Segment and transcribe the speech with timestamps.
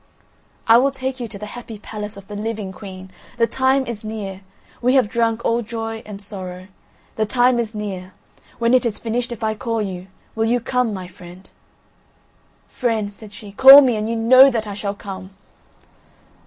[0.67, 3.11] "I will take you to the Happy Palace of the living, Queen!
[3.37, 4.41] The time is near.
[4.81, 6.69] We have drunk all joy and sorrow.
[7.17, 8.11] The time is near.
[8.57, 11.47] When it is finished, if I call you, will you come, my friend?"
[12.67, 15.29] "Friend," said she, "call me and you know that I shall come."